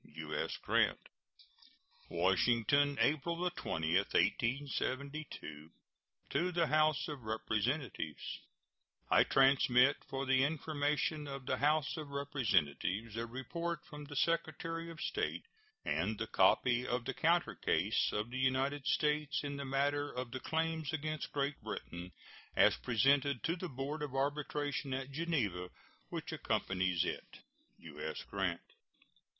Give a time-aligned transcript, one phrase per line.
[0.03, 0.57] U.S.
[0.57, 0.97] GRANT.
[2.09, 5.69] WASHINGTON, April 20, 1872.
[6.31, 8.39] To the House of Representatives:
[9.11, 14.89] I transmit, for the information of the House of Representatives, a report from the Secretary
[14.89, 15.45] of State
[15.85, 20.31] and the copy of the counter case of the United States in the matter of
[20.31, 22.11] the claims against Great Britain,
[22.55, 25.69] as presented to the board of arbitration at Geneva,
[26.09, 27.41] which accompanies it.
[27.77, 28.23] U.S.
[28.23, 28.61] GRANT.